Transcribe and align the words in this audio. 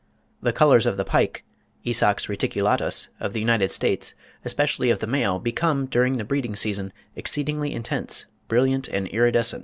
The 0.41 0.51
colours 0.51 0.87
of 0.87 0.97
the 0.97 1.05
pike 1.05 1.43
(Esox 1.85 2.27
reticulatus) 2.27 3.09
of 3.19 3.33
the 3.33 3.39
United 3.39 3.71
States, 3.71 4.15
especially 4.43 4.89
of 4.89 4.97
the 4.97 5.05
male, 5.05 5.37
become, 5.37 5.85
during 5.85 6.17
the 6.17 6.23
breeding 6.25 6.55
season, 6.55 6.91
exceedingly 7.15 7.71
intense, 7.71 8.25
brilliant, 8.47 8.87
and 8.87 9.07
iridescent. 9.09 9.59